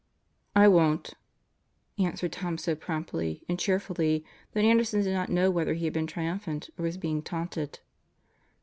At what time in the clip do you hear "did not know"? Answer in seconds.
5.03-5.51